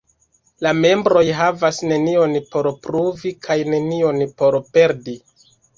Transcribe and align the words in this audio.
La 0.67 0.71
membroj 0.77 1.23
havas 1.41 1.81
nenion 1.93 2.35
por 2.55 2.73
pruvi 2.87 3.35
kaj 3.47 3.61
nenion 3.75 4.27
por 4.43 4.63
perdi. 4.77 5.21